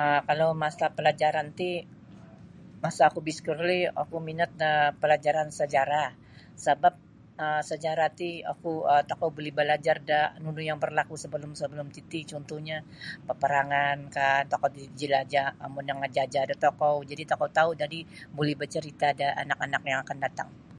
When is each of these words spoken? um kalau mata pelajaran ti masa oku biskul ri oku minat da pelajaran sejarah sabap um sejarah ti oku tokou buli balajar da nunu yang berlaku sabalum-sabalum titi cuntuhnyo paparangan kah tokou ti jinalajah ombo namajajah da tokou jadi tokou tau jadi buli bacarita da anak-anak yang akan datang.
um 0.00 0.18
kalau 0.28 0.48
mata 0.62 0.86
pelajaran 0.98 1.48
ti 1.58 1.70
masa 2.84 3.02
oku 3.10 3.20
biskul 3.28 3.58
ri 3.68 3.80
oku 4.02 4.16
minat 4.28 4.50
da 4.62 4.72
pelajaran 5.02 5.48
sejarah 5.58 6.08
sabap 6.64 6.94
um 7.42 7.60
sejarah 7.70 8.10
ti 8.18 8.30
oku 8.52 8.72
tokou 9.08 9.28
buli 9.36 9.50
balajar 9.58 9.96
da 10.10 10.20
nunu 10.42 10.60
yang 10.68 10.78
berlaku 10.84 11.14
sabalum-sabalum 11.22 11.88
titi 11.96 12.20
cuntuhnyo 12.30 12.78
paparangan 13.28 13.98
kah 14.14 14.38
tokou 14.50 14.68
ti 14.76 14.82
jinalajah 14.98 15.46
ombo 15.64 15.80
namajajah 15.82 16.44
da 16.50 16.56
tokou 16.64 16.96
jadi 17.10 17.22
tokou 17.30 17.48
tau 17.58 17.70
jadi 17.82 17.98
buli 18.36 18.52
bacarita 18.60 19.08
da 19.20 19.28
anak-anak 19.42 19.82
yang 19.90 20.00
akan 20.04 20.18
datang. 20.26 20.50